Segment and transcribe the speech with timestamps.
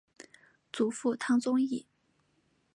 [0.73, 1.85] 祖父汤宗义。